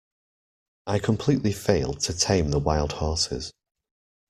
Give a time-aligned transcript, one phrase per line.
[0.87, 3.51] I completely failed to tame the wild horses.